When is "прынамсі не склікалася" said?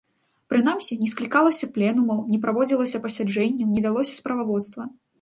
0.53-1.69